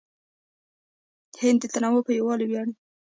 [1.41, 2.73] هند د تنوع په یووالي ویاړي.